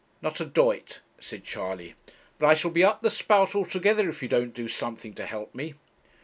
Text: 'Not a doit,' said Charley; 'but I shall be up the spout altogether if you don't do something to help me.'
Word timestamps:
'Not 0.19 0.41
a 0.41 0.45
doit,' 0.45 0.99
said 1.19 1.43
Charley; 1.43 1.93
'but 2.39 2.47
I 2.47 2.55
shall 2.55 2.71
be 2.71 2.83
up 2.83 3.03
the 3.03 3.11
spout 3.11 3.53
altogether 3.53 4.09
if 4.09 4.23
you 4.23 4.27
don't 4.27 4.51
do 4.55 4.67
something 4.67 5.13
to 5.13 5.27
help 5.27 5.53
me.' 5.53 5.75